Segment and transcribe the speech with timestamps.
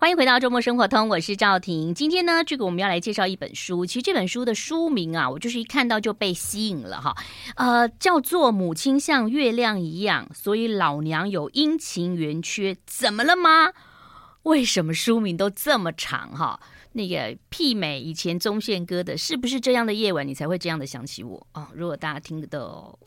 [0.00, 1.94] 欢迎回到周末生活通，我是赵婷。
[1.94, 3.84] 今天呢，这个我们要来介绍一本书。
[3.84, 7.14] 其实这本书的书名啊，我就是一看到就被吸引了哈。
[7.56, 13.74] 呃，叫做《母亲像月亮一样》，所以老娘有阴晴圆缺，怎么了吗？
[14.44, 16.58] 为什么书名都这么长哈？
[16.92, 21.68] 那个媲美以前宗宪歌的，是不是这样的夜晚你才会这样的想起我啊、哦？
[21.74, 22.98] 如果大家听得到，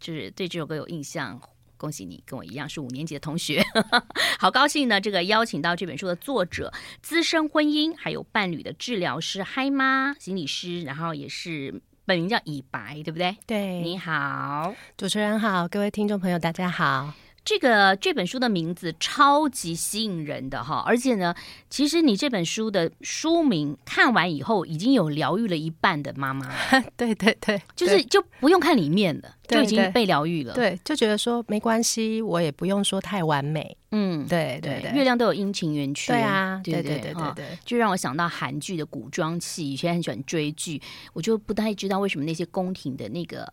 [0.00, 1.40] 就是对这首歌有印象。
[1.80, 3.64] 恭喜你跟我一样是五年级的同学，
[4.38, 5.00] 好高兴呢！
[5.00, 6.70] 这个邀请到这本书的作者、
[7.00, 13.34] 资深婚姻还有伴侣的治疗师嗨妈心理师，然后也是本名叫以白，对不对？
[13.46, 17.14] 对，你好，主持人好，各位听众朋友大家好。
[17.44, 21.34] 这个这本书的名字超级吸引人的哈，而且呢，
[21.68, 26.48] 其实你这本书的书名看完以后，已经有疗愈了一半的妈妈。
[26.96, 30.54] 对对对，就是就不用看里面的，就已经被疗愈了。
[30.54, 33.76] 对，就觉得说没关系，我也不用说太完美。
[33.92, 36.12] 嗯，对对对，月亮都有阴晴圆缺。
[36.12, 40.80] 对啊，对对对对对，就让我想到韩剧的古装戏，以前很喜欢追剧，
[41.12, 43.44] 我就不太知道为什么那些宫廷的那个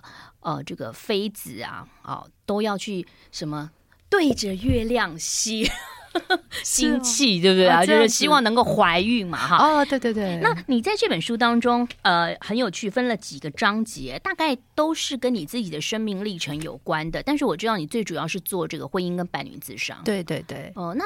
[0.48, 3.70] 呃这个妃子啊啊都要去什么。
[4.10, 5.70] 对着月亮吸
[6.64, 7.86] 吸气，对不对啊？
[7.86, 9.58] 就是希望能够怀孕嘛，哈。
[9.58, 10.38] 哦，对对对。
[10.38, 17.22] 那你在这本书当中，呃，很有趣，分了几个章节，大概都是跟你自己的生命历程有关的。
[17.22, 20.02] 但是我知道你最主要是做这个婚姻跟伴侣咨商。
[20.06, 20.72] 对对对。
[20.76, 21.04] 哦，那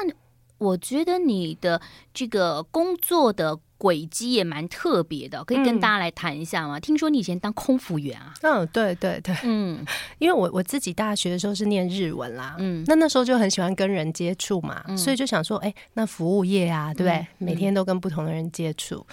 [0.58, 1.82] 我觉得你的
[2.14, 3.58] 这个工作的。
[3.82, 6.78] 轨迹也蛮特别的，可以跟大家来谈一下吗？
[6.78, 8.32] 嗯、听说你以前当空服员啊？
[8.42, 9.84] 嗯，对对对，嗯，
[10.20, 17.16] 因为我我自己大学的时候是念日文啦，嗯，那那时候就很喜欢跟人接触嘛，嗯、所以就想说，哎、欸，那服务业啊，对不对？
[17.16, 19.04] 嗯、每天都跟不同的人接触。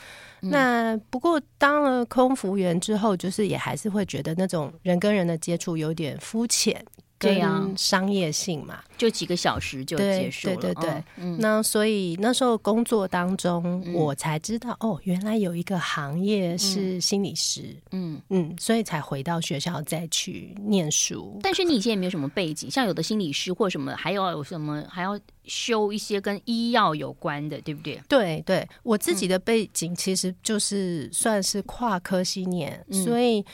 [0.43, 6.85] 嗯、那不过当了空服员之后，就是也还是会觉得那种人跟人的接触有点肤浅。
[7.19, 10.55] 这样商业性嘛，就几个小时就结束了。
[10.55, 11.03] 对对对
[11.39, 17.75] 那所以那时候工作当中，嗯、我才知道哦，原来有一个行业是心理师。
[17.91, 21.39] 嗯嗯，所以才回到学校再去念书。
[21.43, 28.01] 但是你以前也没有什么背景，像有的心理师或什么，还要有什么还要修一些跟医药有关的，对不对？
[28.07, 33.45] 对对，我自己的背景其实就是算是跨科系念，嗯、所以。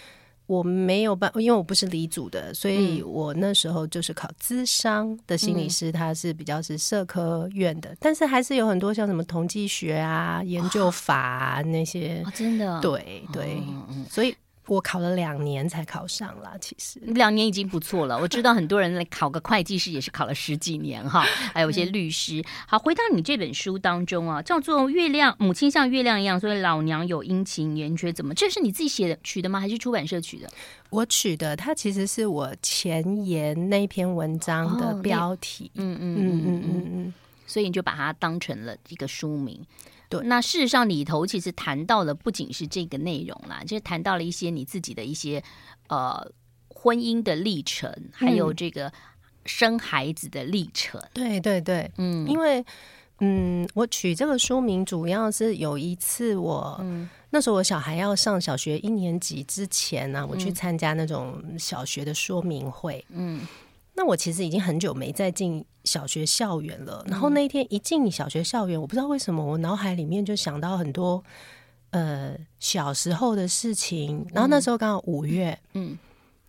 [0.47, 13.61] 我没有办，因为我不是离组的，所以我那时候就是考资商的心理师，他是比较是社科院的，但是还是有很多像什么统计学啊、研究法啊那些，真的，对对，
[14.09, 14.35] 所以。
[14.67, 18.17] 我考了两年才考上啦，其实两年已经不错了。
[18.19, 21.21] 我知道很多人来考个会计师也是考了十几年哈，
[21.53, 22.43] 还有一些律师。
[22.67, 28.33] 好，回到你这本书当中啊，叫做《月亮母亲像月亮一样》，所以老娘有阴晴圆缺，怎么？
[28.33, 29.59] 这是你自己写的取的吗？
[29.59, 30.49] 还是出版社取的？
[30.89, 35.69] 我取的，它其实是我前言那篇文章的标题。
[35.75, 37.13] 嗯嗯嗯嗯嗯嗯，
[37.45, 39.63] 所以你就把它当成了一个书名。
[40.09, 45.43] 对，那事实上里头其实谈到的不仅是这个内容啦，就是谈到了一些你自己的一些
[45.87, 46.25] 呃
[46.67, 48.91] 婚姻的历程，还有这个
[49.45, 50.99] 生孩子的历程。
[51.01, 52.63] 嗯、对对对，嗯，因为
[53.19, 63.41] 嗯，我取这个书名主要是有一次我、嗯、那时候我小孩要上小学一年级之前呢、啊，我去参加那种小学的说明会，嗯。
[63.95, 67.03] 那我其实已经很久没再进小学校园了。
[67.07, 71.23] 然后那一天一进小学校园，我不知道为什么，我脑海里面就想到很多
[71.91, 74.25] 呃小时候的事情。
[74.33, 75.97] 然后那时候刚好五月，嗯，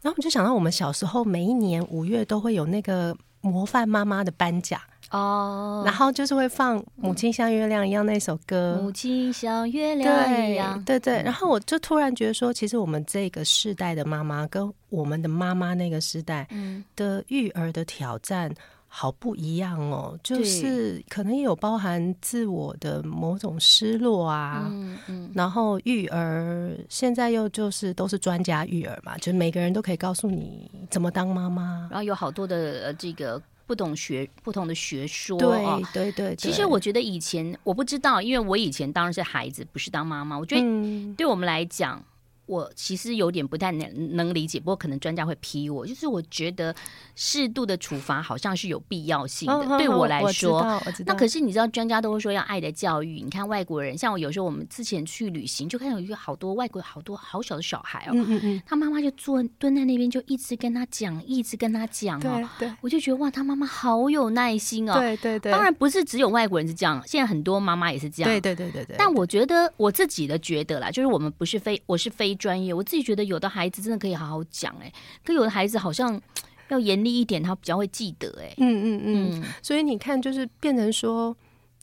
[0.03, 4.81] 然后我就想到我们小时候每一年五月都会有那个模范妈妈的颁奖。
[5.11, 11.23] 哦，oh, 然后就是会放《母亲像月亮一样》那首歌，母亲像月亮一样，对对对。
[11.23, 16.49] 然后我就突然觉得说，其实我们这个世代的妈妈跟我们的妈妈那个时代
[16.97, 18.53] 的育儿的挑战
[18.89, 24.67] 好不一样哦，就是可能也有包含自我的某种失落啊。
[24.69, 25.31] 嗯嗯。
[25.33, 33.41] 然后育儿现在又就是都是专家育儿嘛，就是每个人都可以告诉你怎么当妈妈，然后有好多的这个。
[33.67, 36.37] 不懂学不同的学说，对对对。
[36.37, 40.39] 其实我觉得以前我不知道，因为我以前当然是孩子，不是当妈妈。
[40.39, 42.03] 我觉得对我们来讲。
[42.47, 45.87] 我其实有点不太能能理解，不过可能专家会批我。
[45.87, 46.75] 就是我觉得
[47.15, 50.81] 适度的处罚好像是有必要性的，哦、对我来说。
[51.05, 53.21] 那可是你知道，专家都会说要爱的教育。
[53.21, 62.49] 你看外国人，像我有时候我们之前去旅行，就看到有一个好多外国好多好小的小孩哦，嗯嗯嗯他妈妈就坐蹲在那边，就一直跟他讲，一直跟他讲哦。
[62.61, 64.95] 对，对我就觉得哇，他妈妈好有耐心哦。
[64.95, 65.51] 对对对。
[65.51, 68.31] 当然不是只有外国人是这样，现在很多妈妈也是这样。
[68.31, 68.95] 对对对对对。
[68.97, 72.36] 但我觉得我自己的觉得啦，就是我们不是非我是非。
[72.37, 74.93] 专业，我自己觉得有的孩子真的可以好好讲哎，
[75.25, 76.21] 可有的孩子好像
[76.69, 78.55] 要严厉一点，他比较会记得哎。
[78.59, 79.45] 嗯嗯嗯。
[79.63, 81.37] 所以你看，就是变成说，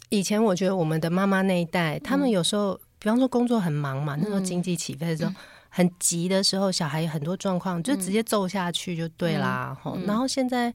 [0.09, 5.31] 以前我觉得我们的妈妈那一代，他们有时候，比方说工作很忙嘛，那时候经济起飞的时候，
[5.69, 9.77] 很急的时候，小孩有很多状况，就直接揍下去就对啦。
[10.05, 10.73] 然后现在。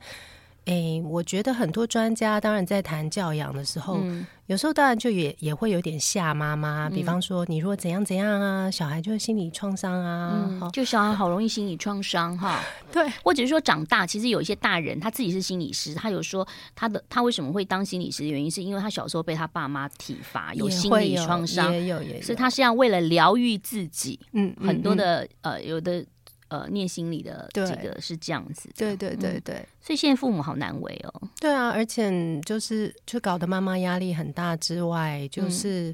[0.69, 6.91] 哎、欸，我觉得很多专家当然在谈教养的时候，嗯、有时候当然就也也会有点吓妈妈。
[6.91, 12.61] 比方说，你如果怎样怎样啊，小孩就是心理创伤啊、嗯，就小孩好容易心理创伤哈。
[12.93, 24.21] 对，或者是说长大，其实有一些大人他自己是心理师，他有说他的他为什么会当心理师的原因，是因为他小时候被他爸妈体罚，有心理创伤，也有也有，所以他是要为了疗愈自己。
[24.33, 26.05] 嗯，很多的呃，有的。
[26.49, 31.29] 呃，念心里的这个是这样子，对对对对、嗯，所以现在父母好难为哦。
[31.39, 35.93] 对啊，而且就是就搞得妈妈压力很大之外，就是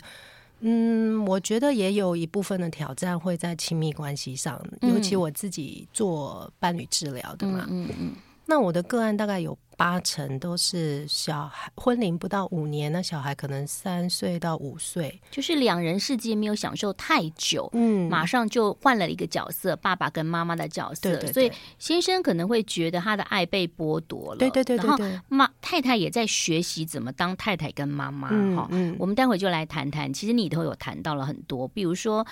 [0.61, 8.13] 嗯，嗯，我觉得也有一部分的挑战会在亲密关系上，嗯、尤其我自己做伴侣治疗的嘛，嗯嗯，嗯，
[8.47, 9.57] 那我的个案大概有。
[9.77, 32.25] 八成都是小孩婚龄不到五年，那小孩可能三岁到五岁，就是两人世界没有享受太久，嗯，马上就换了一个角色，爸爸跟妈妈的角色，对对对，所以先生可能会觉得他的爱被剥夺了，对对对对，对，然后妈太太也在学习怎么当太太跟妈妈，哈、嗯嗯，我们待会就来谈谈，其实你都有谈到了很多，比如说。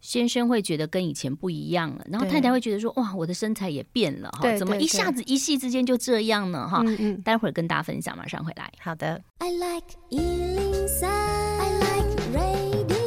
[0.00, 6.82] 先生会觉得跟以前不一样了，然后太太会觉得说：“哇，我的身材也变了哈，怎么一下子一夕之间就这样呢？”哈，
[7.24, 8.72] 待会儿跟大家分享，马上回来。
[8.80, 9.20] 好的。
[9.38, 12.98] I like 103, I like radio。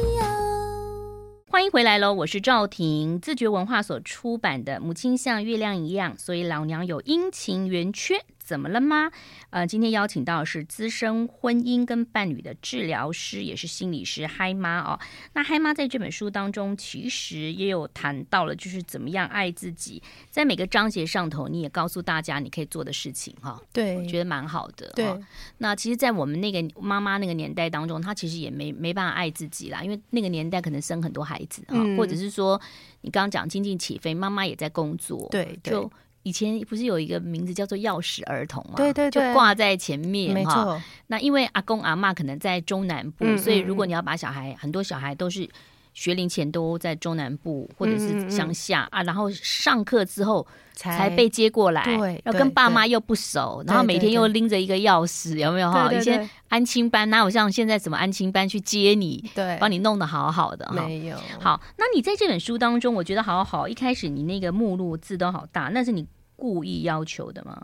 [1.48, 8.14] 欢迎回来喽，我是赵婷，自觉文化所出版的《母亲像月亮一样》，所以老娘有阴晴圆缺。
[8.44, 9.10] 怎么了吗？
[9.50, 14.98] 呃，今天邀请到的是资深婚姻跟伴侣的治疗师，也是心理师嗨妈哦。
[15.34, 20.02] 那嗨妈在这本书当中，其实也有谈到了，就是怎么样爱自己。
[20.30, 23.62] 在每个章节上头，你也告诉大家你可以做的事情哈、哦。
[23.72, 24.90] 对，我觉得蛮好的。
[24.94, 25.20] 对、哦，
[25.58, 32.60] 那其实，在我们那个妈妈那个年代当中，她其实也没没办法爱自己啦，因为那个年代可能生很多孩子啊、嗯，或者是说
[33.02, 35.90] 你刚刚讲经济起飞，妈妈也在工作，对，对就。
[36.22, 38.74] 以前不是有一个名字叫做“钥匙儿童”吗？
[38.76, 40.80] 对对对，就挂在前面，没错。
[41.08, 45.48] 那因为阿公阿妈可能在中南部，嗯，所以如果你要把小孩，很多小孩都是
[45.94, 55.92] 学龄前都在中南部或者是乡下，嗯嗯嗯啊，然后上课之后才被接过来，对，要跟爸妈又不熟，然后每天又拎着一个钥匙，有没有哈？
[55.92, 61.16] 以前安亲班哪有像现在什么安亲班去接你，对，帮你弄得好好的，没有。
[61.38, 63.68] 好，那你在这本书当中，我觉得好好。
[63.68, 66.06] 一开始你那个目录字都好大，那是你。
[66.34, 67.62] 故意要求的吗？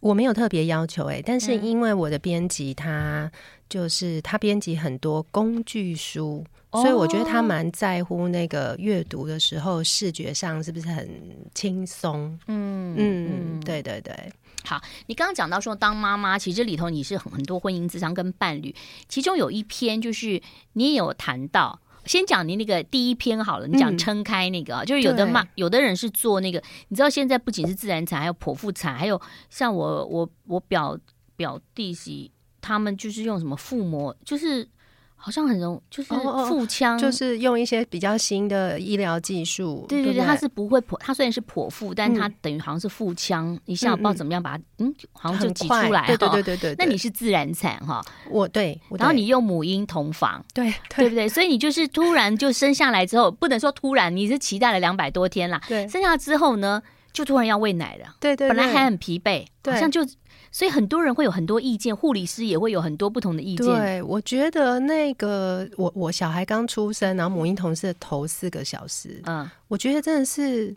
[0.00, 3.30] 我没有特别要求哎、欸，但是因为我的编辑他
[3.74, 11.10] 就是他编辑很多工具书，哦，所以我觉得他蛮在乎那个阅读的时候视觉上是不是很
[11.56, 12.38] 轻松。
[12.46, 14.14] 嗯嗯，对对对。
[14.64, 18.72] 好，你刚刚讲到说当妈妈，其实里头你是很很多婚姻智商跟伴侣，
[19.08, 20.40] 其中有一篇就是
[20.74, 21.80] 你也有谈到。
[22.04, 30.96] 先讲你那个第一篇好了，你讲撑开那个、嗯，就是有的妈，有的人是做那个，你知道现在不仅是自然产，还有剖腹产，还有像我我我表
[31.34, 32.30] 表弟媳
[32.64, 34.66] 他们就是用什么腹膜，就是。
[35.16, 36.12] 好像很容易，就是
[36.46, 39.86] 腹腔，就是用一些比较新的医疗技术。
[39.88, 46.06] 对对对，它是不会剖，它虽然是剖腹，但它等于好像是腹腔，一下我不知道怎么样把它，嗯，好像就挤出来。
[46.06, 46.74] 对对对对对。
[46.76, 48.04] 那你是自然产哈？
[48.28, 51.26] 我对，然后你用母婴同房，对对不对？
[51.26, 55.58] 所以你就是突然就生下来之后，不能说突然，你是期待了两百多天啦。
[55.66, 56.82] 对，生下之后呢，
[57.14, 58.14] 就突然要喂奶了。
[58.20, 60.06] 对对，本来还很疲惫，好像就。
[60.54, 63.66] 所以很多人会有很多意见，护理师也会有很多不同的意见。
[63.66, 70.72] 对，我觉得那个我我小孩刚出生，然后母婴同事的头四个小时，嗯，我觉得真的是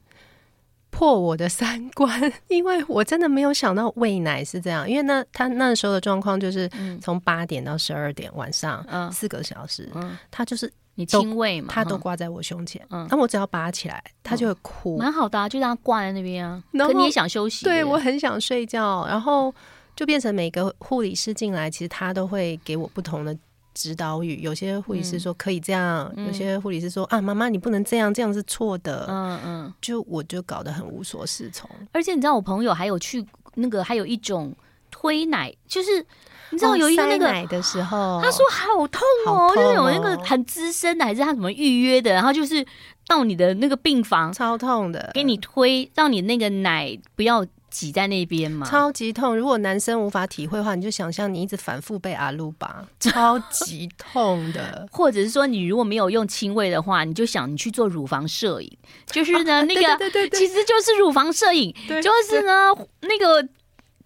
[0.98, 4.90] 破我的三观， 因为我真的没有想到喂奶是这样。
[4.90, 6.68] 因为那他那时候的状况就是
[7.02, 10.72] 从八点到十二点晚上，嗯，四个小时，嗯，他就是。
[11.00, 11.68] 你亲喂嘛？
[11.72, 16.60] 他都挂在我胸前，嗯，那我只要拔起来，他就会哭，蛮好的啊，就让他挂在那边啊。
[16.74, 17.66] 可你也想休息？
[17.66, 19.54] 对，我很想睡觉，然后
[19.96, 23.38] 就变成每个护理师进来，其实他都会给我不同的
[23.78, 24.38] 指导语。
[24.42, 29.06] 有些护理师说可以这样，嗯、有些护理师说啊，妈妈你不能这样，这样是错的。
[29.08, 31.70] 嗯嗯，就我就搞得很无所适从。
[31.92, 34.54] 而且你知道，我朋友还有去那个，还有一种
[34.90, 36.06] 推奶，就是。
[36.50, 42.66] 你知道有一个那个、哦、奶的时候，他说好痛哦，就是有那个很资深的，还是他怎么预约的，然后就是
[43.06, 49.36] 到你的那个病房，超痛的，给你推，让你那个奶不要挤在那边嘛，超级痛。
[49.36, 54.88] 如果男生无法体会的话，你就想象你一直反复被阿鲁巴， 超级痛的。
[54.92, 63.48] 或者是说，你如果没有用亲喂的话，你就想你去做乳房摄影，就是呢，啊、那个对对对对，其实就是乳房摄影，就是呢那个。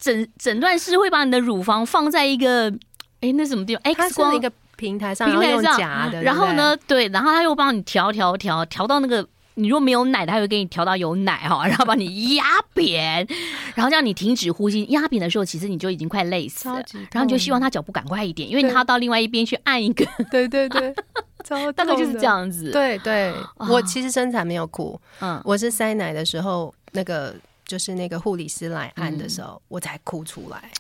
[0.02, 2.74] 诊诊断师会把你的乳房放在一个
[3.20, 9.24] 哎，那什么地方？X 光一个平台上，平台上夹的，然后呢，对，然后他又帮你调调调调到那个。
[9.62, 13.28] 你如果没有奶，他会给你调到有奶哈， 然后把你压扁，
[13.76, 14.84] 然后让你停止呼吸。
[14.86, 16.84] 压扁的时候，其实你就已经快累死了。
[17.12, 20.06] 然后你就希望他脚步赶快一点，因为他到另外一边去按一个。
[20.32, 20.94] 对对对，
[21.76, 22.72] 大概就是这样子。
[22.72, 23.34] 对对，
[23.70, 30.72] 我其实生产没有哭，嗯，我是塞奶的时候，那个就是那个护理师来按的时候，嗯、我才哭出来。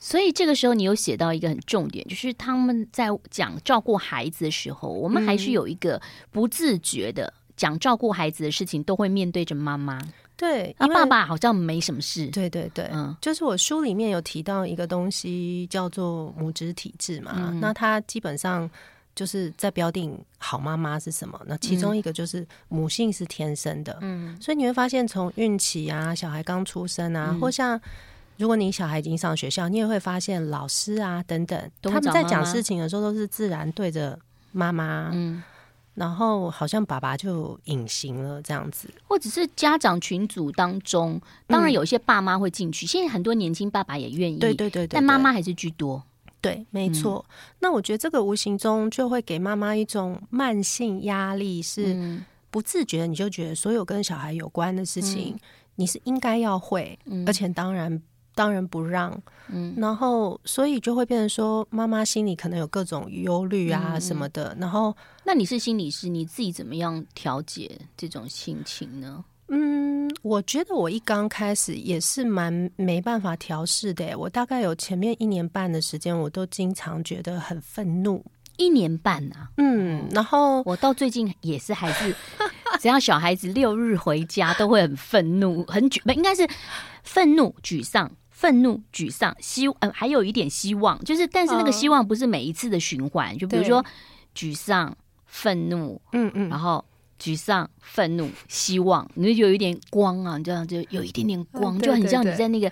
[0.00, 7.32] 所以这个时候，你有写到一个很重点，就是他们在讲照顾孩子的时候，我们还是有一个不自觉的。
[7.58, 10.00] 讲照顾孩子的事情，都会面对着妈妈。
[10.36, 12.28] 对，那爸爸好像没什么事。
[12.28, 17.32] 对对对，嗯，就是我书里面有提到一个东西，叫做母职体制嘛。
[17.36, 18.70] 嗯、那它基本上
[19.16, 21.40] 就是在标定好妈妈是什么。
[21.44, 23.98] 那其中一个就是母性是天生的。
[24.00, 27.78] 嗯，所以你会发现，从孕期啊，小孩刚出生啊，嗯、或像
[28.36, 34.16] 如果你小孩已经上学校，你也会发现老师啊等等，他们在讲事情的时候都是自然对着
[34.52, 35.10] 妈妈。
[35.12, 35.42] 嗯。
[35.98, 42.86] 然后好像爸爸就隐形了这样子，或者是家长群组当中，当然有些爸妈会进去。
[42.86, 46.00] 嗯、现在很多年轻爸爸也愿意，对对对，对，但妈妈还是居多。
[46.40, 47.24] 对，没错。
[47.28, 55.40] 嗯、那我觉得这个无形中就会给妈妈一种慢性压力，是不自觉，你就觉得所有跟小孩有关的事情，嗯、
[55.74, 58.00] 你是应该要会，嗯、而且当然。
[58.38, 64.54] 当然不让，嗯，然后所以就会变成说，妈妈心里可能有各种忧虑啊什么的。
[64.54, 69.24] 嗯、然后，那你是心理师，你自己怎么样调节这种心情呢？
[69.48, 74.16] 嗯，我觉得我一刚开始也是蛮没办法调试的。
[74.16, 78.24] 我大概有前面一年半的时间，我都经常觉得很愤怒。
[78.56, 82.14] 一年半啊，嗯，然后我到最近也是还是，
[82.78, 86.48] 只要小孩子六日回家都会很愤怒，很沮，不应该是
[87.02, 88.08] 愤怒、沮丧。
[88.38, 93.34] 愤怒、沮丧、希呃，还有一点希望，就是，但是那个希望不是每一次的循环。
[93.34, 93.84] Uh, 就比如说，
[94.32, 96.84] 沮丧、愤怒，嗯嗯，然后
[97.20, 102.70] 沮丧、愤怒、希望，你就有一点光啊，这样就有一点点光，uh, 就很像你在那个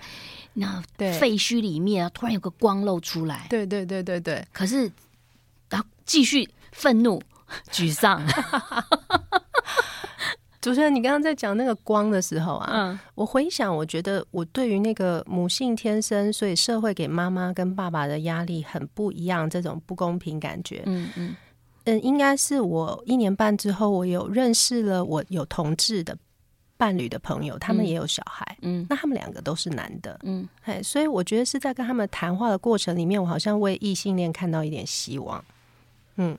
[0.53, 3.47] 那废墟里面啊，突然有个光露出来。
[3.49, 4.47] 对对对对对。
[4.53, 4.89] 可是，
[5.69, 7.21] 然后继续愤怒、
[7.73, 8.25] 沮丧。
[10.67, 21.35] 主持人，你刚刚在讲那个光的时候啊，嗯，我回想，我觉得我对于那个母性天生，所以社会给妈妈跟爸爸的压力很不一样，这种不公平感觉，嗯嗯。
[21.85, 26.17] 嗯，应该是我一年半之后，我有认识了我有同志的
[26.75, 35.41] 伴侣的朋友，他们也有小孩，嗯，那他们两个都是男的，嗯，哎，所以我觉得是在跟他们谈话的过程里面，我好像为异性恋看到一点希望，
[36.17, 36.37] 嗯，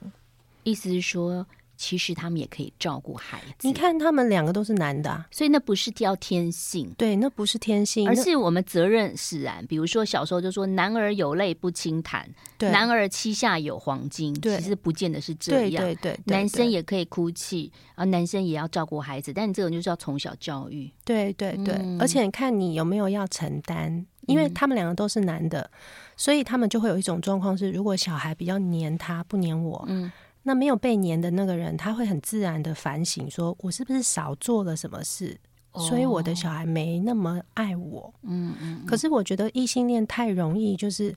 [0.64, 1.47] 意思是说。
[1.78, 3.66] 其实他们也可以照顾孩子。
[3.68, 6.92] 你看，他们两个都是男的，所以那不是叫天性。
[6.99, 9.64] 对，那不是天性，而是我们责任使然。
[9.66, 15.85] 比如说小时候就说“男儿有泪不轻弹”，，“男儿膝下有黄金”，其实不见得是这样。
[15.85, 20.90] 对对对，男生也可以哭泣，而男生也要照顾孩子，但这种就是要从小教育。
[21.04, 25.70] 对对对，而且看你有没有要承担，因为他们两个都是男的，
[26.16, 30.11] 所以他们就会有一种状况是，如果小孩比较黏他，不黏我，嗯。
[30.49, 35.38] 那没有被粘的那个人，他会很自然的反省，说我是不是少做了什么事，
[35.75, 38.14] 所以我的小孩没那么爱我。
[38.23, 38.87] 嗯嗯。
[38.87, 41.14] 可是我觉得异性恋太容易，就是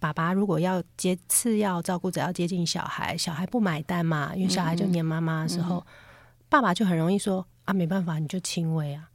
[0.00, 5.86] 爸爸如果要接次要照顾者要接近小孩，小孩不买单嘛，因为小孩就黏妈妈的时候，
[6.48, 9.08] 爸爸就很容易说啊，没办法，你就轻微啊，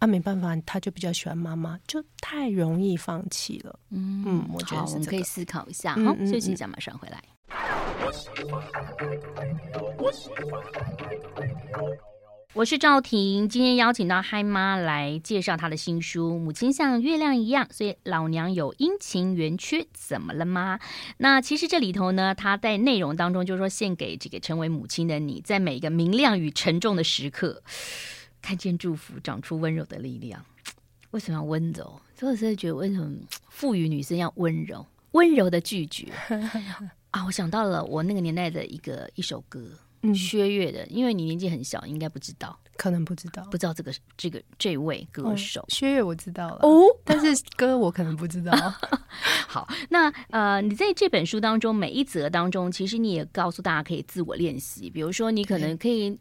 [0.00, 3.78] 啊，没办法，他就比较喜欢妈妈，就太容易放弃了。
[3.90, 5.94] 嗯嗯，我觉得我们可以思考一下。
[5.94, 7.22] 好，休息一下，马上回来。
[12.52, 20.78] 我是赵婷，今天邀请到嗨妈来介绍她的新书《母亲像月亮一样》，所以老娘有阴晴圆缺，怎么了吗？
[21.16, 27.62] 那其实这里头呢，她在内容当中就是说，献给这个成为母亲的你，在每一个明亮与沉重的时刻，
[28.40, 30.44] 看见祝福，长出温柔的力量。
[31.10, 32.00] 为什么要温柔？
[32.16, 33.10] 所以我真的觉得，为什么
[33.48, 34.86] 赋予女生要温柔？
[35.12, 36.08] 温柔的拒绝。
[37.14, 39.60] 啊，我想到了我那个年代的一个一首歌，
[40.02, 40.84] 嗯、薛岳的。
[40.88, 48.52] 因为你年纪很小，应该不知道，可能不知道，不知道这个这个这位歌手、哦、薛岳，我知道了哦，但是歌我可能不知道。
[49.46, 56.18] 好，那呃，你在这本书当中每一则当中，其实你也告诉大家可以自我练习，比如说你可能可以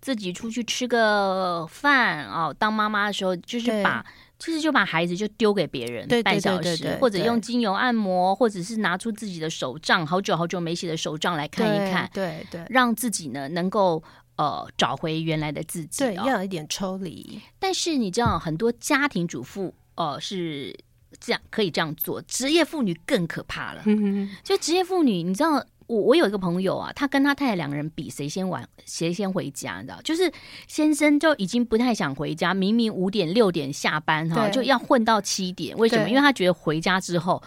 [0.00, 4.06] 自己出去吃个饭哦，当妈妈的时候就是把。
[4.38, 14.02] 其实就把孩子就丢给别人半小时，或者用精油按摩，或者是拿出自己的手账，好久好久没洗的手账来看一看，对对，让自己呢能够
[14.36, 17.40] 呃找回原来的自己，对，要有一点抽离。
[17.58, 20.78] 但是你知道，很多家庭主妇呃是
[21.18, 23.82] 这样可以这样做，职业妇女更可怕了。
[23.86, 30.00] 嗯，就职业妇女，你知道，我我有一个朋友啊，他跟他太太两个人比谁先晚，谁先回家，你知道？
[30.02, 30.30] 就是
[30.66, 35.76] 先生就已经不太想回家，明明五点六点下班哈，就要混到七点。
[35.76, 36.08] 为什么？
[36.08, 37.42] 因为他觉得回家之后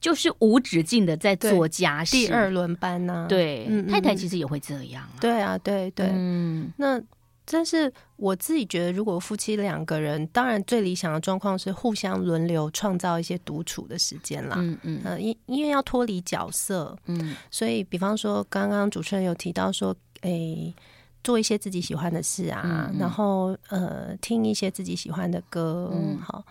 [0.00, 3.26] 就是无止境的在做家事，第二轮班呢、啊。
[3.28, 5.20] 对、嗯，太太其实也会这样、啊。
[5.20, 7.00] 对啊，对对，嗯，那。
[7.46, 14.56] 但是我自己觉得，如果夫妻两个人，当然最理想的状况是互相轮流创造一些独处的时间啦。
[14.58, 20.74] 嗯嗯，呃，因因为要脱离角色，嗯，所以比方说，刚刚主持人有提到说，诶，
[21.22, 26.42] 做一些自己喜欢的事啊，嗯嗯，然后呃，听一些自己喜欢的歌，嗯，好，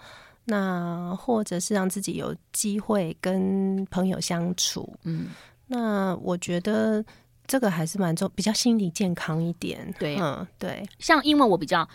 [0.45, 5.29] 那或者是让自己有机会跟朋友相处，嗯，
[5.65, 7.03] 那我觉得。
[7.45, 9.93] 这个还是蛮重，比较心理健康一点。
[9.99, 10.87] 对，嗯，对。
[10.99, 11.87] 像因为我比较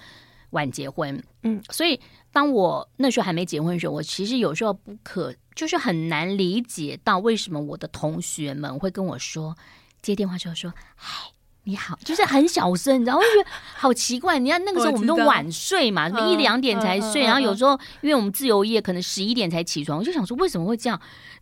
[0.51, 2.01] 晚结婚，嗯，所以
[2.33, 9.57] 当我那时候还没结婚的时候，我其实有时候不可，就是很难理解到为什么我的同学们会跟我说，
[10.03, 11.31] 接电话之后说，嗨。
[11.65, 14.39] 你好，就是很小声，你知道，我就觉得好奇怪。
[14.39, 20.99] 你看那个时候我们都晚睡嘛，一两点才睡，然后有时候因为我们自由业，可能十一点才起床，我就想说为什么会这样？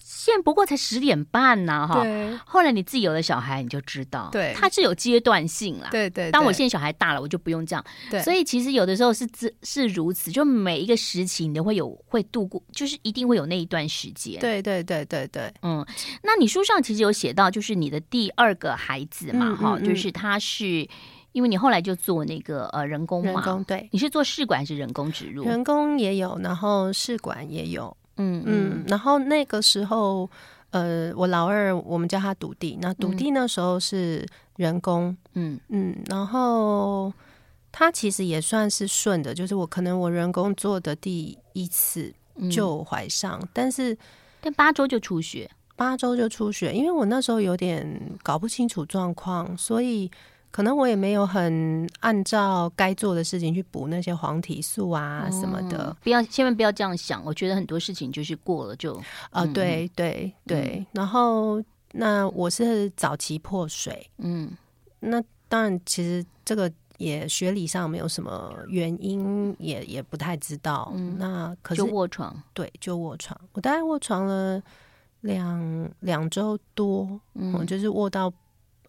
[0.09, 2.03] 现在不过才十点半呢，哈。
[2.47, 5.89] 后来你自己有了小孩，你就知道，对，它是有阶段性啦。
[5.91, 6.31] 对对。
[6.31, 7.85] 当我现在小孩大了，我就不用这样。
[8.11, 8.23] 对。
[8.23, 14.41] 所以其实有的时候是是是如此，就每一个时期你都会有会度过，就是一定会有那一段时间。
[14.41, 15.53] 对对对对对。
[15.63, 15.85] 嗯，
[16.23, 20.07] 那你书上其实有写到，就是你的第二个孩子嘛，哈，就是。
[20.17, 20.89] 他是
[21.33, 25.45] 因为你后来就做那个呃人工嘛，人工对，你是做试管还是人工植入？
[25.45, 30.29] 人工也有，然后试管也有，嗯嗯，然后那个时候
[30.71, 35.59] 呃，我老二我们叫他笃弟，那笃弟那时候是人工，嗯。
[35.69, 37.13] 嗯，然后
[37.71, 42.13] 他其实也算是顺的，就是我可能我人工做的第一次
[42.51, 43.97] 就怀上，嗯、但是
[44.41, 45.51] 但八周就出血。
[45.79, 50.11] 八周就出血，因为我那时候有点搞不清楚状况，所以
[50.51, 55.89] 可能我也没有很按照该做的事情去补那些黄体素啊什么的。
[55.91, 57.25] 嗯、不要，千万不要这样想。
[57.25, 58.95] 我觉得很多事情就是过了就
[59.31, 60.87] 啊、呃，对对对、嗯。
[60.93, 64.51] 然后那我是早期破水，嗯，
[65.01, 70.91] 那当然其实这个也学理上没有什么原因，也也不太知道。
[70.95, 73.39] 嗯，那可是就卧床，对，就卧床。
[73.53, 74.63] 我大概卧床了。
[75.23, 78.33] 两两周多，嗯，就是卧到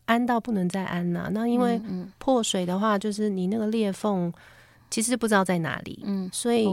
[0.07, 1.29] 安到不能再安了、啊。
[1.31, 1.79] 那因为
[2.17, 4.33] 破水的话，就是你那个裂缝
[4.89, 6.65] 其实不知道在哪里，嗯，所以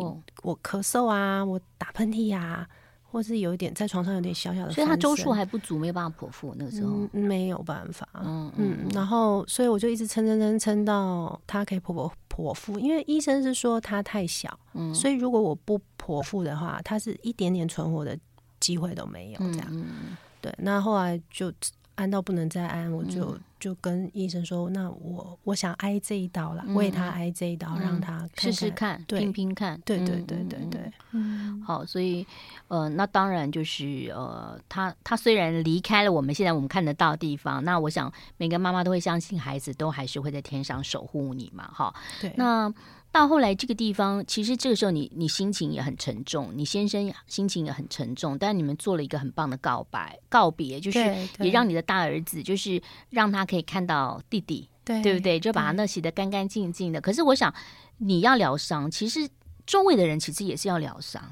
[0.43, 2.67] 我咳嗽啊，我打喷嚏呀，
[3.03, 18.19] 或是有一点在床上有点小小的，所以他周数还不足，没有办法剖腹那个时候，嗯、没有办法，嗯嗯，然后所以我就一直撑撑撑撑到他可以剖剖剖腹，因为医生是说他太小，嗯，所以如果我不剖腹的话，他是一点点存活的。
[18.61, 20.51] 机会都没有，这样、嗯，对。
[20.57, 21.53] 那后来就
[21.97, 29.81] 安到不能再安，我就、嗯、就跟医生说，那我我想挨这一刀了，为、嗯、他挨这一刀，嗯、让他试试看，拼拼看。
[29.85, 30.93] 对对对对对，对。
[31.13, 32.27] 嗯，好，所以
[32.69, 41.95] 呃，那当然就是呃，他他虽然离开了我们现在我们看得到的地方，那我想每个妈妈都会相信孩子都还是会在天上守护你嘛，哈。
[42.21, 42.33] 对。
[42.37, 42.73] 那。
[43.15, 50.99] 到后来这个地方，其实这个时候你你心情也很沉重，你先生心情也很沉重，但你们做了一个很棒的告白告别，就是
[51.39, 55.39] 也让你的大儿子，就是让他可以看到弟弟，对对不对？
[55.39, 57.01] 就把他那洗得干干净净的。
[57.01, 57.55] 可是我想
[57.99, 59.29] 你要疗伤，其实
[59.65, 61.23] 周围的人其实也是要疗伤，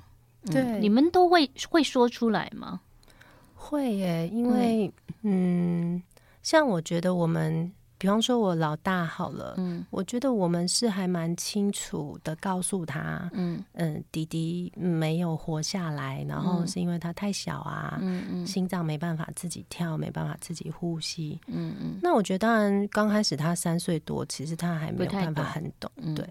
[0.53, 2.81] 对，嗯、你们都会会说出来吗？
[3.57, 4.87] 会耶，因为
[5.23, 6.03] 嗯，嗯，
[6.45, 7.73] 像我觉得我们。
[8.03, 22.01] 比方说，我老大好了，嗯，我觉得我们是还蛮清楚的告诉他，嗯嗯，弟弟没有活下来，然后是因为他太小啊，嗯嗯，心脏没办法自己跳，没办法自己呼吸，嗯嗯。
[22.03, 26.29] 那我觉得，当然刚开始他三岁多，其实他还没有办法很懂，对。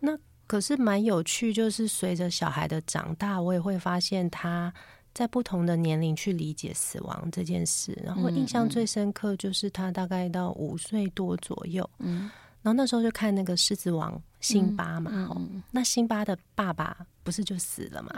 [0.00, 4.74] 那可是蛮有趣，就是随着小孩的长大，我也会发现他。
[5.18, 12.30] 在不同的年龄去理解死亡这件事，然后印象最深刻就是他大概到五岁多左右，嗯，
[12.62, 18.12] 然后那时候就看那个狮子王辛巴嘛，嗯嗯、那辛巴的爸爸不是就死了嘛，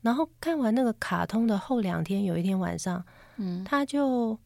[0.00, 3.04] 然后看完那个卡通的后两天，有一天晚上，
[3.36, 4.38] 嗯，他就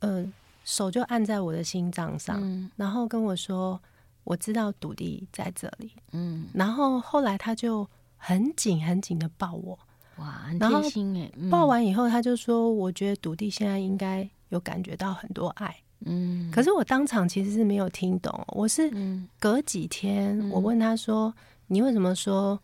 [0.00, 0.26] 呃
[0.64, 3.80] 手就按在我的心脏上，嗯，然后跟我说，
[4.24, 9.78] 我知道土地在这里，嗯，然后后来他就很紧很紧的抱我。
[10.22, 11.50] 哇，很贴心哎！
[11.50, 18.44] 抱完以后，他就说：“我觉得笃弟现在应该有感觉到很多爱。”嗯，可是我当场其实是没有听懂。
[18.48, 18.90] 我是
[19.38, 21.32] 隔几天，我问他说
[21.68, 22.60] ：“你为什么说，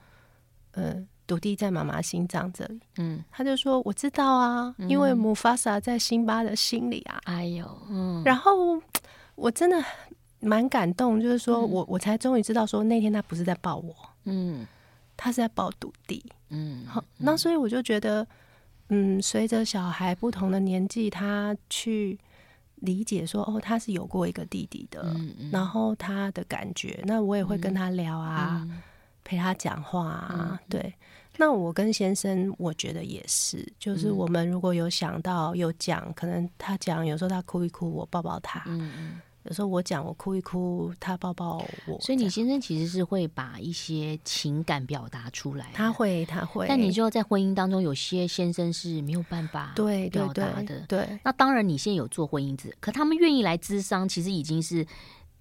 [0.73, 2.81] 呃，独弟在妈妈心脏这里。
[2.97, 7.21] 嗯，他就说我知道啊，因为姆法萨在辛巴的心里啊。
[7.25, 8.81] 哎呦，嗯，然后
[9.37, 9.81] 我真的
[10.41, 13.95] 蛮感动，就是说我我才终于知道说那天他不是在抱我，
[14.25, 14.67] 嗯，
[15.17, 16.25] 他是在抱独弟。
[16.51, 18.27] 嗯，好，那所以我就觉得，
[18.89, 22.19] 嗯，随着小孩不同的年纪，他去。
[22.83, 28.81] 理解说哦，他是有过一个弟弟的，嗯嗯、然后他的感觉，那我也会跟他聊啊，嗯、
[29.25, 30.95] 陪他讲话啊，嗯、对。
[31.39, 38.63] 那我跟先生，我觉得也是，就是我们如果有想到有讲，可能他讲，有时候他哭一哭，我抱抱他。
[38.67, 41.99] 嗯嗯有时候我讲，我哭一哭，他抱抱我。
[42.01, 45.71] 所以你先生其实是会把一些情感表达出来。
[45.73, 46.67] 他会，他会。
[46.69, 50.65] 但你就在婚姻当中，有些先生是没有办法对表达的。
[50.65, 51.21] 对，对，对，对。
[51.25, 54.87] 那当然，你现在有做婚姻子，可他们愿意来咨商，其实已经是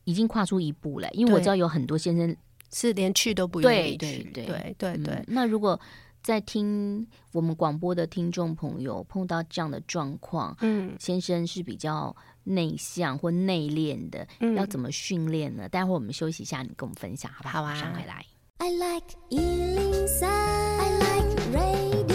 [0.05, 1.09] 已经跨出一步了。
[1.11, 2.33] 因为我知道有很多先生
[2.71, 3.97] 是连去都不愿意去。
[3.97, 5.23] 对对对对对。
[5.27, 5.77] 那如果
[6.23, 12.15] 在听我们广播的听众朋友碰到这样的状况，嗯，先生是比较。
[12.47, 15.67] 内向或内敛的，嗯、要怎么训练呢？
[15.67, 17.61] 待会儿我们休息一下，你跟我们分享好不好？
[17.61, 18.25] 好啊，马上回来。
[18.59, 22.07] I like 103, I like radio。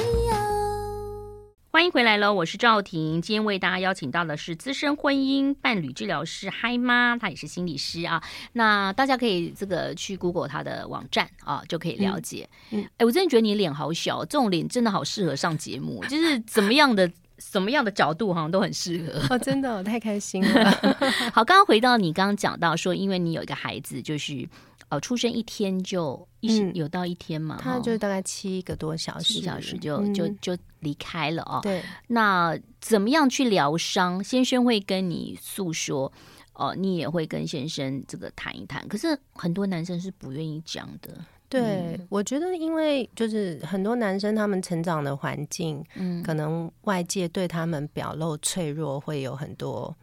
[1.70, 3.22] 欢迎回来了，我是赵婷。
[3.22, 8.22] 今天为大家邀请到的是资深婚姻伴侣治疗师嗨妈，她也是心理师啊。
[8.52, 12.48] 那大家可以这个去 Google 她的网站啊，就可以了解。
[12.52, 17.10] 哎、嗯嗯，我真的觉得你脸好小，这种脸真的好适合上节目，就是怎么样的。
[17.50, 20.70] 什么样的角度好像都很适合哦，真的，我太开心了。
[21.34, 24.48] 好，刚刚回到你刚刚讲到说，因为你有一个孩子，就是
[24.88, 31.60] 呃，出生一天就一、嗯、有到一天嘛，他就大概七个多小时，七小时就、嗯、就就离开了哦。
[31.62, 34.22] 对，那怎么样去疗伤？
[34.22, 36.10] 先生会跟你诉说，
[36.54, 38.86] 哦、呃，你也会跟先生这个谈一谈。
[38.88, 41.18] 可是很多男生是不愿意讲的。
[41.52, 41.60] 对，
[41.98, 49.94] 嗯、我觉得，因为就是很多男生他们成长的环境，嗯，可能外界对他们表露脆弱会有很多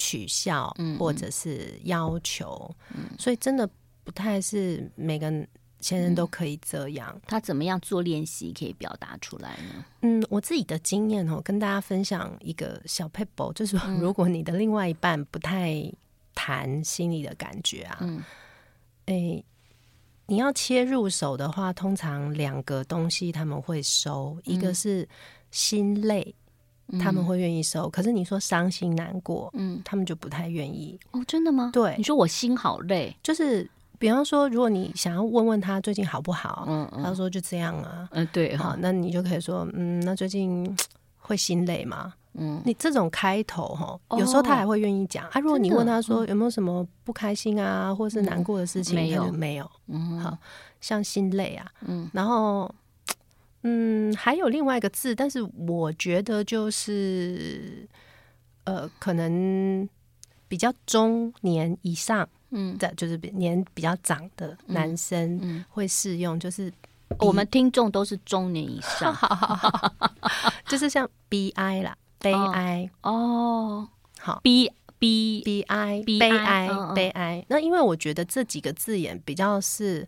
[0.00, 3.70] 取笑，嗯，或者是要求，嗯，所以真的
[4.02, 5.30] 不太是每个
[5.78, 7.08] 先生都可以这样。
[7.14, 9.84] 嗯、他怎么样做练习可以表达出来呢？
[10.02, 15.88] 嗯，我自己的经验哦，跟大家分享一个小 paper，，就是说，如果你的另外一半不太
[16.34, 18.24] 谈心里的感觉啊，嗯，
[19.06, 19.44] 诶。
[20.30, 25.06] 你要切入手的话，通常两个东西他们会收，嗯、一个是
[25.50, 26.32] 心累，
[26.92, 27.90] 嗯、他们会愿意收。
[27.90, 30.96] 可是你说伤心难过，嗯，他们就不太愿意。
[31.10, 31.70] 哦，真的吗？
[31.72, 40.64] 对，你说我心好累，就是比方说，如果你想要问问他最近好不好，嗯，嗯他说就这样啊，嗯，对，好，那你就可以说，嗯，那最近
[41.18, 42.14] 会心累吗？
[42.34, 45.40] 嗯，你这种开头哈，有时候他还会愿意讲、哦、啊。
[45.40, 49.70] 如果你问他说有没有什么不开心啊，嗯、或是难过的事情，没有，没有。
[49.88, 50.38] 嗯，好
[50.80, 51.66] 像心累啊。
[51.86, 52.72] 嗯，然后
[53.62, 57.86] 嗯，还有另外一个字，但是我觉得就是
[58.64, 59.88] 呃，可能
[60.46, 66.72] 比较中年以上，嗯，的就是年比较长的男生会适用，就是
[67.18, 69.12] 我们听众都是中年以上，
[70.68, 71.96] 就是像 bi 啦。
[72.20, 77.42] 悲哀哦，好，b b b i 悲哀悲哀。
[77.48, 80.06] 那因为我觉得这几个字眼比较是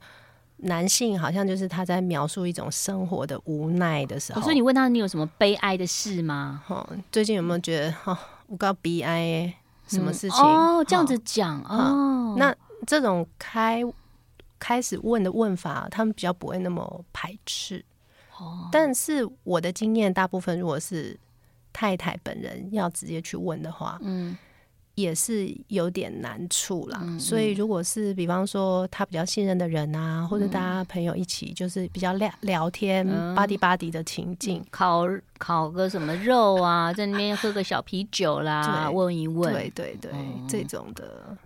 [0.58, 4.42] 男性，好像就是他在描述一种生活的无奈的时候。
[4.42, 6.62] 所以你问他，你有什么悲哀的事吗？
[6.66, 9.54] 哈，最近有没有觉得哈，我告悲哀
[9.86, 10.44] 什么事情？
[10.44, 12.34] 哦，这样子讲哦。
[12.36, 12.54] 那
[12.86, 13.82] 这种开
[14.58, 17.82] 开始问的问法，他们比较不会那么排斥。
[18.38, 21.18] 哦，但是我的经验，大部分如果是。
[21.72, 24.36] 太太本人要直接去问的话，嗯，
[24.94, 27.02] 也是有点难处啦。
[27.18, 35.04] 所以，如果是比方说他比较信任的人啊，嗯、或者大家朋友一起，就是比较聊聊天、巴迪巴迪的情境，烤
[35.38, 41.36] 烤个什么肉啊，在那边喝个小啤酒啦， 对问一问，对对对，嗯、这种的。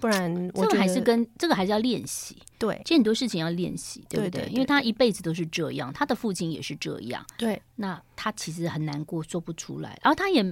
[0.00, 2.36] 不然我这个还是跟这个还是要练习。
[2.58, 7.24] 对，其实很多事情要练习，对不对，因为他一辈子都是这样，他的父亲也是这样。
[7.36, 9.98] 对，那他其实很难过，说不出来。
[10.02, 10.42] 然后他也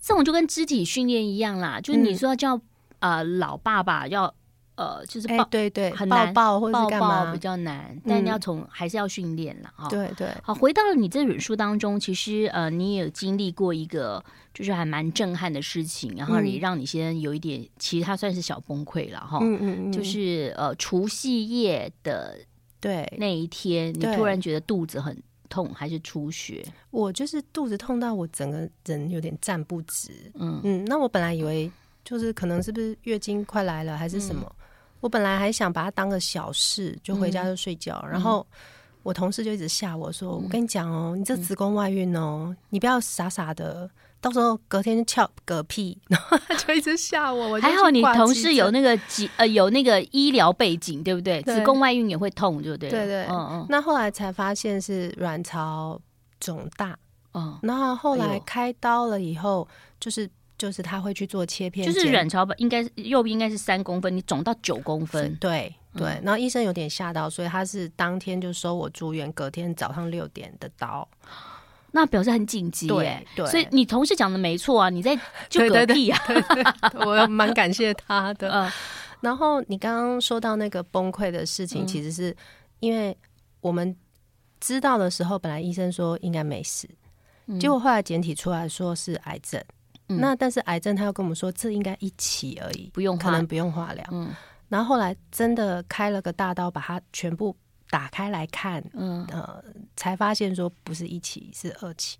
[0.00, 2.60] 这种就跟肢体训练一样啦，就是你说要叫
[3.00, 4.34] 呃老爸爸要。
[4.82, 9.88] 呃，就是抱，对对，很难抱抱或者干嘛比较难，但你要从还是要训练了啊。
[9.88, 19.38] 对对，好，回到了你这本书当中，其实呃，你也有经历过一个就是还蛮震撼的事情，然后也让你先有一点，其实它算是小崩溃了哈。
[19.40, 22.36] 嗯嗯，就是呃，除夕夜的
[22.80, 25.16] 对那一天，你突然觉得肚子很
[25.48, 26.64] 痛，还是出血？
[26.90, 30.10] 我就是肚子痛到我整个人有点站不直。
[30.34, 31.70] 嗯嗯，那我本来以为
[32.04, 34.50] 就是可能是不是月经快来了，还是什么？
[35.02, 38.00] 我本来还想把它当个小事，就回家就睡觉。
[38.04, 38.46] 嗯、然后
[39.02, 47.48] 我同事就一直吓我说：“我跟你讲哦，你这子宫外孕哦，你不要傻傻的，到时候隔天就翘嗝屁。”然后他就一直吓我。
[47.48, 51.42] 我还好你同事有那个几呃有那个医疗背景，对不对？
[51.42, 52.88] 子宫外孕也会痛，对不对？
[52.88, 53.66] 对对，嗯嗯。
[53.68, 56.00] 那后来才发现是卵巢
[56.38, 56.96] 肿大，
[57.34, 59.66] 嗯，然后后来开刀了以后，
[59.98, 60.30] 就是
[60.62, 65.74] 就是他会去做切片，就是卵巢应该右边应该是三公分，你肿到九公分，对。
[65.94, 71.06] 对，然后医生有点吓到，所以他是当天就收我住院，隔天早上六点的刀，
[71.90, 73.22] 那表示很紧急耶。
[73.36, 75.14] 对，所以你同事讲的没错啊，你在
[75.50, 76.18] 就隔壁啊，
[77.04, 78.48] 我蛮感谢他的。
[78.50, 78.72] 嗯，
[79.20, 82.34] 然后你刚刚说到那个崩溃的事情，其实是
[82.80, 83.14] 因为
[83.60, 83.94] 我们
[84.60, 86.88] 知道的时候，本来医生说应该没事，
[87.60, 89.62] 结果后来检体出来说是癌症。
[90.18, 94.04] 那但是癌症他又跟我们说这应该一起而已，不用可能不用化疗。
[94.10, 94.30] 嗯。
[94.68, 97.54] 然后后来真的开了个大刀，把它全部
[97.90, 99.26] 打开来看，嗯。
[99.30, 99.62] 呃，
[99.96, 102.16] 才发现说不是一期，是二期，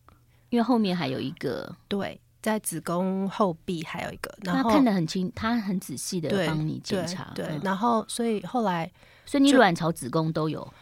[0.51, 8.91] 因为后面还有一个，对，在子宫后壁还有一个，然后他看得很清，他很仔细的帮你检查，对，对，然后所以后来，
[9.25, 10.73] 所以你卵巢、子宫都有，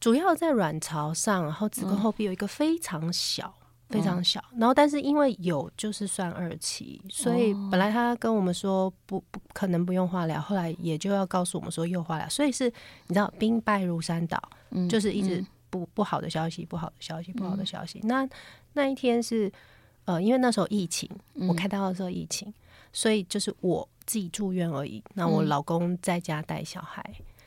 [0.00, 3.54] 主要在卵巢上，然后子宫后壁有一个非常小。
[3.90, 12.66] 非常小，然后但是因为有就是算二期，所以本来他跟我们说不不可能不用化疗，后来也就要告诉我们说又化疗，所以是
[13.08, 17.98] 你知道兵败如山倒，嗯、就是一直不不好的消息，不好的消息，不好的消息。
[18.04, 18.28] 嗯、那
[18.74, 19.52] 那一天是
[20.04, 21.10] 呃，因为那时候疫情，
[21.48, 22.54] 我开刀的时候疫情，
[22.92, 25.02] 所以就是我自己住院而已。
[25.14, 27.04] 那我老公在家带小孩，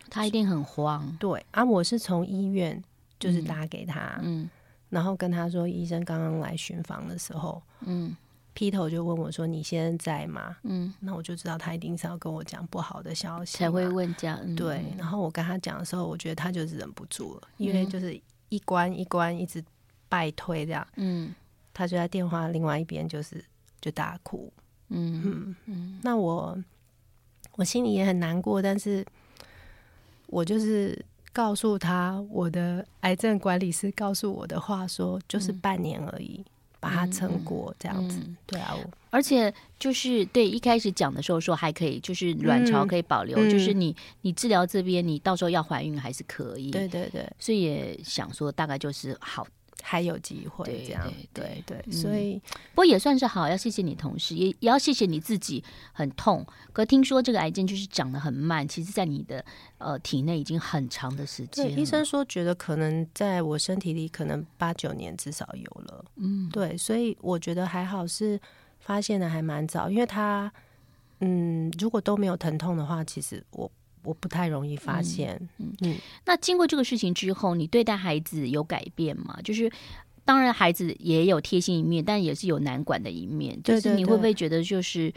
[0.09, 1.15] 他一定很慌。
[1.17, 2.83] 对啊，我是从医院
[3.17, 4.41] 就是打给他，嗯。
[4.43, 4.49] 嗯
[4.93, 8.15] 然后跟他说，医生刚刚来巡房的时候，嗯，
[8.53, 14.39] 劈头就问我说：“你现在在吗？”嗯，那我就知道他一定是要跟我讲不好的消息，才会问这样。
[14.43, 18.15] 嗯、对，然后我跟他讲的时候，我觉得他就是忍不住了，因为就是
[18.49, 19.63] 一关一关一直
[20.07, 20.87] 败退这样。
[20.97, 21.33] 嗯，
[21.73, 23.43] 他就在电话另外一边就是
[23.81, 24.53] 就大哭。
[24.89, 26.55] 嗯嗯嗯，那我
[27.55, 29.03] 我心里也很难过，但是
[30.27, 31.03] 我就是。
[31.33, 36.45] 告诉他我的癌症管理师告诉我的话说，就是半年而已，嗯、
[36.79, 38.19] 把它撑过这样子。
[38.19, 38.77] 嗯、对啊，
[39.09, 46.69] 而且就是对一开始讲的时候说还可以，就是卵巢可以保留，嗯、就是你你治疗这边你到时候要怀孕还是可以。
[46.69, 49.45] 对对对，所以也想说大概就是好。
[49.85, 52.41] 还有机会这样，对对，对，所以
[52.71, 56.43] 不过也算是好，要谢谢你同事，也也要谢谢你自己，很痛。
[56.71, 59.43] 可听说这个癌症就是长得很慢，其实在你的
[59.79, 61.77] 呃体内已经很长的时间。
[61.77, 68.39] 医生说觉得可能在我身体里可能八九年至少有了，嗯，对，所以我觉得还好是
[68.79, 70.49] 发现的还蛮早，因为他
[71.19, 73.69] 嗯，如果都没有疼痛的话，其实我。
[74.03, 75.95] 我不太容易发现，嗯嗯。
[76.25, 79.39] 那经过这个事情之后，你对待孩子有改变吗？
[79.43, 79.71] 就是
[80.25, 83.61] 当然孩子也有贴心一面，但也是有难管的一面。
[83.63, 85.13] 就是你会不会觉得就是？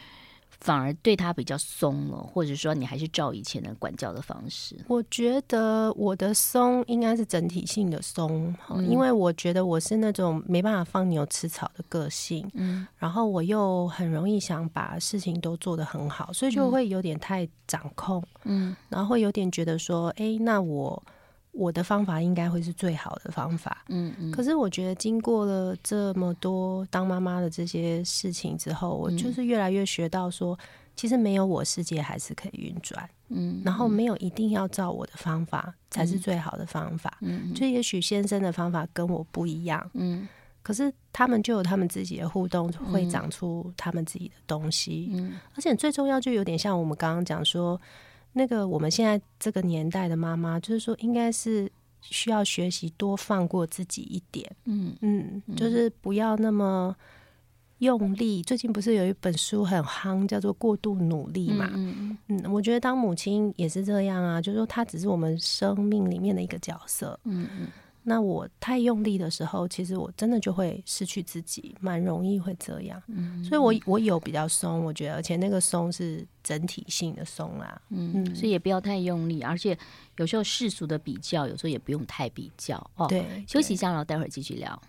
[0.61, 4.77] 反而对他比较松了，或者说你还是照以前的管教的方式。
[4.89, 21.03] 我觉得我的松应该是整体性的松，嗯、因为我觉得我是那种没办法放牛吃草的个性，嗯，然后我又很容易想把事情都做得很好，所以就会有点太掌控，嗯，然后会有点觉得说，哎，那我。
[21.57, 24.31] 我的方法应该会是最好的方法，嗯嗯。
[24.31, 30.59] 可是我觉得经过了这么多当妈妈的这些事情之后，我就是越来越学到说，
[30.95, 33.63] 其实没有我世界还是可以运转，嗯。
[33.65, 37.55] 然后没有一定要照我的方法才是最好的方法，嗯。
[37.55, 40.29] 就也许先生的方法跟我不一样，嗯。
[40.63, 45.39] 可是他们就有他们自己的互动，会长出他们自己的东西，嗯。
[45.55, 47.81] 而且最重要就有点像我们刚刚讲说。
[48.39, 51.73] 那个我们现在这个年代的妈妈，就是说，应该是
[52.03, 56.95] 需要学习多放过自己一点，嗯嗯，就是不要那么
[57.79, 58.43] 用力。
[58.43, 67.69] 最近不是有一本书很夯，叫做《过度努力》嘛，嗯嗯，我觉得当母亲也是这样啊，就是说，她只是我们生命里面的一个角色，嗯嗯。
[68.09, 73.03] 那我太用力的时候，其实我真的就会失去自己，蛮容易会这样。
[73.09, 77.83] 嗯，所以我我有比较松，我觉得，而且那个松是整体性的松啦。
[77.91, 79.77] 嗯，嗯，所以也不要太用力，而且
[80.19, 82.77] 有时候世俗的比较，有时候也不用太比较。
[82.95, 84.81] 哦，对，休息一下，然后待会儿继续聊。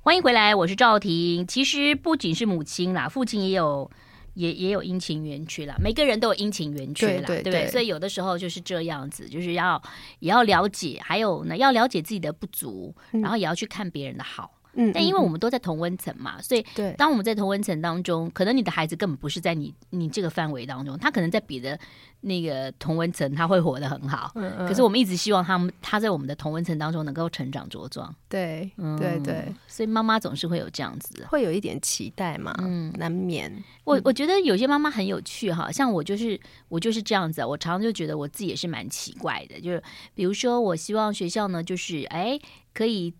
[0.00, 1.46] 欢迎回来，我是赵婷。
[1.46, 3.90] 其实不仅是母亲啦，父亲也有。
[4.34, 7.70] 也也有阴晴圆缺啦，每个人都有阴晴圆缺啦，对，不对？
[7.70, 9.80] 所以有的时候就是这样子，就是要
[10.20, 14.50] 也要了解，还有呢，要了解自己的不足，然后也要去看别人的好。
[14.54, 14.61] 嗯，
[14.94, 21.78] 但因为我们都在同温层嘛，所以对，当我们在同温层当中，可能你的孩子根本不是在你你这个范围当中，他可能在别的
[22.22, 24.32] 那个同温层他会活得很好。
[24.34, 24.66] 嗯嗯。
[24.66, 28.14] 可是我们一直希望他们他在我们的同温层当中能够成长茁壮。
[28.28, 29.52] 对，对对。
[29.66, 33.52] 所以妈妈总是会有这样子，会有一点期待嘛，嗯，难免。
[33.84, 39.82] 我我觉得有些妈妈很有趣哈，像我就是我就是这样子，我常常就觉得我自己也是蛮奇怪的，就是
[40.14, 42.38] 比如说我希望学校呢，就是哎
[42.72, 43.12] 可以。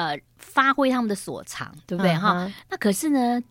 [0.00, 2.52] 呃，发挥他们的所长，对不对哈？Uh.
[2.70, 3.42] 那可是呢，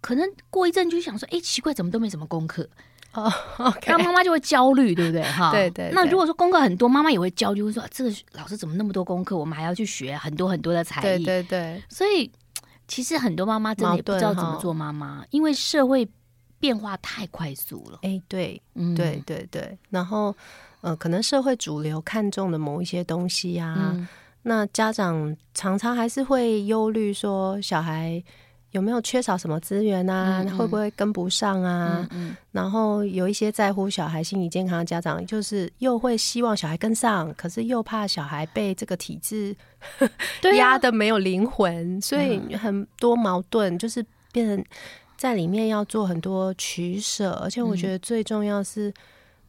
[0.00, 2.66] 可能过一阵就想说，哎，奇怪，怎么都没什么功课？
[3.12, 3.74] 哦， oh.
[3.86, 5.50] 那妈妈就会焦虑，对不对哈？
[5.52, 5.94] 对，对对。
[5.94, 9.36] 那如果说功课很多，妈妈也会焦虑，会说这个老师怎么那么多功课？
[9.36, 11.82] 我们还要去学很多很多的才艺，对对对。
[11.90, 12.30] 所以
[12.88, 16.08] 其实很多妈妈真的也不知道怎么做妈妈，因为社会
[16.58, 17.98] 变化太快速了。
[18.00, 19.76] 哎，对，嗯，对对对。
[19.90, 20.34] 然后，
[20.80, 23.92] 呃，可能社会主流看重的某一些东西呀、啊。
[23.94, 24.08] 嗯
[24.42, 28.22] 那家长常常还是会忧虑说，小孩
[28.72, 30.42] 有没有缺少什么资源啊？
[30.42, 32.08] 嗯嗯、会不会跟不上啊？
[32.50, 39.54] 然后有一些在乎小孩心理健康的家长，就是又会希望小孩跟上，可是又怕小孩被这个体制
[40.56, 44.64] 压得没有灵魂，啊、所以很多矛盾，就是变成
[45.16, 47.32] 在里面要做很多取舍。
[47.42, 48.92] 而且我觉得最重要是。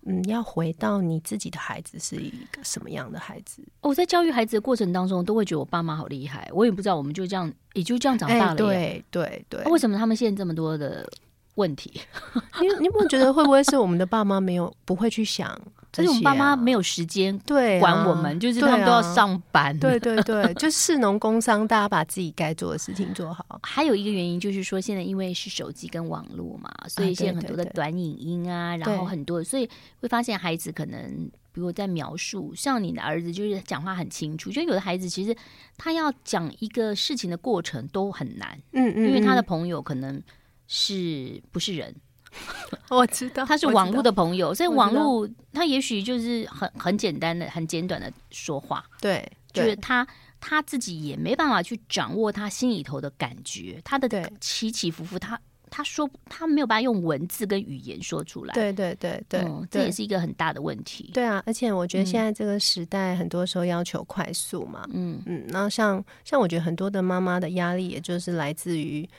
[0.05, 3.63] 嗯，要回到你自己的孩子是一个什么样的孩子？
[3.81, 6.49] 我在教育孩子的过程当中，都会觉得我爸妈好厉害。
[6.53, 8.51] 我也不知道，我们就这样，也就这样长大了。
[8.51, 11.09] 欸、对对对，为什么他们现在这么多的
[11.55, 12.01] 问题？
[12.59, 15.59] 你你有没有觉得会不会是我们的爸妈没有不会去想？
[15.93, 19.77] 就是我们爸妈没有时间对管我们，就是他们都要上班。
[19.77, 23.59] 对对对， 就士农工商，大家把自己该做的事情做好。
[23.61, 29.69] 还有一个原因就是说，现在因为是手机跟网络嘛，所以现在很多的短影音啊，然后很多，所以
[30.01, 35.35] 会发现孩子可能，比如在描述，像你的儿子就是讲话很清楚，就有的孩子其实
[35.77, 40.19] 他要讲一个事情的过程都很难，嗯嗯，因为他的朋友可能
[40.67, 41.93] 是不是人。
[42.89, 48.83] 我知道他是网络的朋友，所以网络他也许就是很很简单的、很简短的说话。
[48.99, 50.07] 对，就是他
[50.39, 58.53] 他自己也没办法去掌握他心里头的感觉，他的起起伏伏，他他说他没有办法用文字跟语言说出来。
[58.53, 61.09] 对对对对，这也是一个很大的问题。
[61.13, 64.87] 对啊，而且我觉得现在这个时代，很多时候要求快速嘛。
[64.91, 69.09] 嗯嗯，然后像像我觉得很多的妈妈的压力，也就是来自于。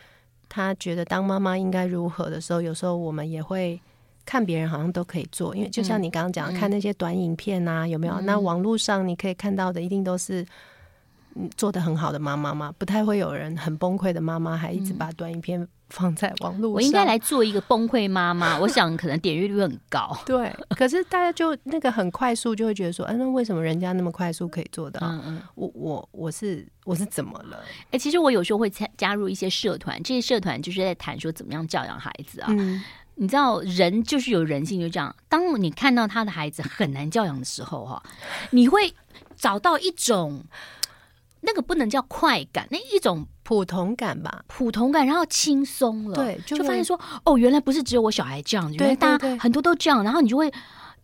[0.54, 3.80] 他觉得当妈妈应该如何的时候，有时候我们也会
[4.24, 8.14] 看别人好像都可以做，因为就像你刚刚讲，嗯、看那些短影片啊，有没有？
[8.14, 10.46] 嗯、那网络上你可以看到的，一定都是
[11.56, 16.72] 做的很好的妈妈嘛，不太会有人很崩溃的妈妈，还一直把短影片放在网络上。
[16.72, 20.16] 我应该来做一个崩溃妈妈， 我想可能点阅率很高。
[20.24, 25.00] 对，可是大家就那个很快速，就会觉得说，哎、啊，那为什么人家那么快速可以做到？
[25.02, 26.66] 嗯嗯，我我我是。
[26.84, 27.56] 我是怎么了？
[27.84, 32.48] 哎、欸，其实我有时候会参加入一些社团，这些社团就是在谈说怎么样教养孩子啊。
[32.50, 35.16] 嗯、你知道，人就是有人性，就这样。
[35.26, 38.02] 当你看到他的孩子很难教养的时候，哈，
[38.50, 38.92] 你会
[39.34, 40.44] 找到一种
[41.44, 50.52] 那个不能叫快感，那一种普通感吧，普通感，然后轻松了，对，就，就发现说，哦，原来不是只有我小孩这样，原来大家很多都这样，然后你就会。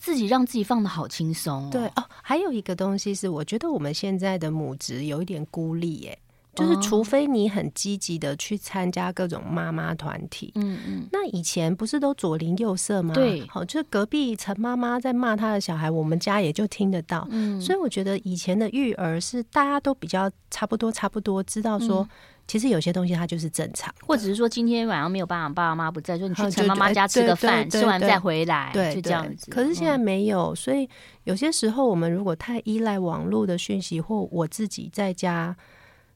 [0.03, 1.69] 自己让自己放的好轻松哦。
[1.71, 6.19] 对哦，还有一个东西是，我觉得我们现在的母职有一点孤立耶，
[6.55, 13.15] 就是除非你很积极的去参加各种妈妈团体，嗯嗯，那以前不是都左邻右舍吗？
[13.15, 17.27] 对，好，就隔壁陈妈妈在骂她的小孩，我们家也就听得到。
[17.31, 22.07] 嗯，所以我觉得以前的育儿是大家都比较差不多，差不多知道说。
[22.49, 29.53] 其实有些东西它就是正常，或者是说今天晚上没有办法，爸爸妈妈不在，就你去陈妈妈家吃个饭，吃完再回来，对，就这样子。
[29.53, 30.89] 可是现在没有，所以
[31.23, 35.57] 有些时候我们如果太依赖网络的讯息，或我自己在家。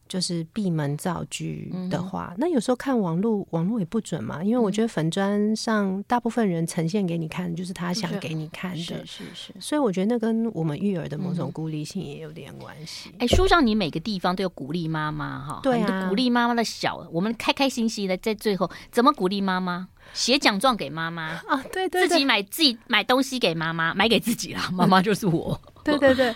[0.08, 1.44] 就是闭门造车
[1.90, 4.44] 的话，嗯、那有时候看网络，网络也不准嘛。
[4.44, 9.54] 因为我觉得粉砖上大部分人呈现给你看，就是他想给你看的，是是是。
[9.58, 13.10] 所以我觉得那跟我们育儿的某种孤立性也有点关系。
[13.18, 19.88] 哎、嗯，书上你每个地方都有鼓励妈妈哈，对啊，鼓励妈妈的小，我们开开心心的在最后怎么鼓励妈妈？
[20.12, 26.34] 写奖状给妈妈啊，对对，对，自己买自己买东西给妈妈，买给自己啦，妈妈就是我，对对对。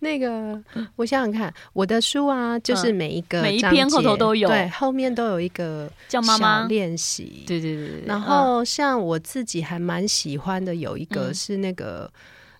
[0.00, 0.62] 那个，
[0.96, 8.02] 我想想看，我的书啊，就是每一个、嗯、每一篇后头都有，对，后面都有一个叫妈妈练习，对对对。
[8.06, 12.10] 然后像我自己还蛮喜欢的，有一个是那个，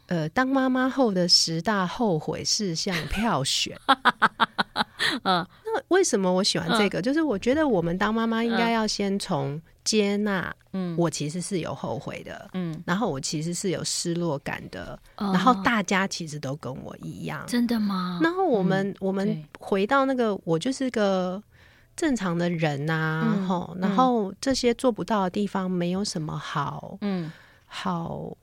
[0.07, 3.79] 嗯、呃，当妈妈后的十大后悔事项票选。
[5.23, 7.01] 嗯，那为什么我喜欢这个？
[7.01, 9.61] 嗯、就是我觉得我们当妈妈应该要先从。
[9.85, 18.21] 接纳，嗯，我其实是有后悔的，嗯，然后我其实是有失落感的，嗯、然后大家其实都跟我一样，真的吗？
[18.23, 21.43] 然后我们、嗯、我们回到那个，我就是个
[21.97, 27.33] 正常的人呐、啊，吼、嗯，然后这些做不到的地方，没有什么好，嗯，
[27.65, 28.37] 好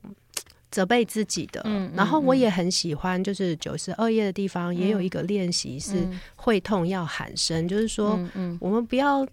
[0.70, 1.60] 责备自己的。
[1.64, 9.26] 嗯，然后我也很喜欢，就是九十二页的地方也有一个练习是会痛要喊声，嗯、就是说，嗯，我们不要。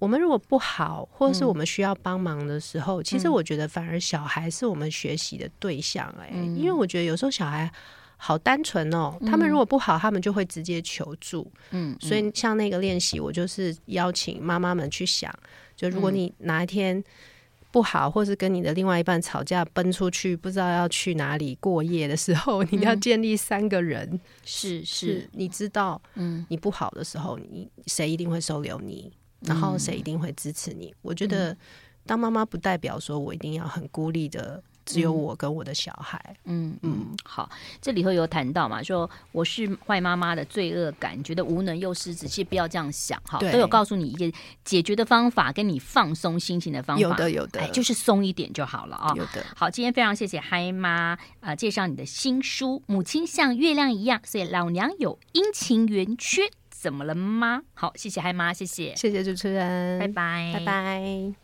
[0.00, 6.28] 我们如果不好，或者是我们需要帮忙的时候，嗯、其实我觉得反而小孩是我们学习的对象哎、
[6.58, 7.70] 因为我觉得有时候小孩
[8.18, 11.50] 好单纯哦，嗯、他们如果不好，他们就会直接求助。
[11.70, 15.32] 嗯，所以像那个练习，我就是邀请妈妈们去想，
[15.74, 17.02] 就如果你哪一天
[17.74, 29.12] 不好，或是跟你的另外一半吵架，奔出去不知道要去哪里过夜的时候，你要建立三个人，是是，你知道，嗯，你不好的时候，你谁一定会收留你。
[29.40, 30.86] 然后谁一定会支持你？
[30.86, 31.54] 嗯、我觉得
[32.06, 36.18] 当妈妈不代表说我一定要很孤立的，只有我跟我的小孩。
[36.44, 44.30] 嗯嗯，嗯好，这里头有谈到嘛，说我是坏妈妈的罪恶感，觉得无能又失职，其实不要这样想哈，都有告诉你一个
[44.64, 49.12] 解决的方法，跟你放松心情的方法，有的有的，哎，就是松一点就好了啊。
[49.16, 56.42] 有的，好，今天非常谢谢嗨妈啊、呃，介绍你的新书《母亲像月亮一样》，所以老娘有阴晴圆缺。
[56.70, 57.62] 怎么了吗？
[57.72, 61.34] 好，谢谢嗨妈，谢谢，谢谢主持人，拜拜，拜拜。